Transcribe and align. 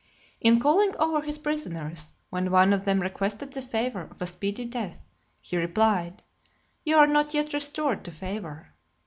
In 0.39 0.59
calling 0.59 0.95
over 0.97 1.21
his 1.21 1.37
prisoners, 1.37 2.15
when 2.31 2.49
one 2.49 2.73
of 2.73 2.85
them 2.85 3.01
requested 3.01 3.51
the 3.53 3.61
favour 3.61 4.01
of 4.09 4.19
a 4.19 4.25
speedy 4.25 4.65
death, 4.65 5.07
he 5.41 5.55
replied, 5.57 6.23
"You 6.83 6.95
are 6.97 7.05
not 7.05 7.35
yet 7.35 7.53
restored 7.53 8.03
to 8.05 8.11
favour." 8.11 8.73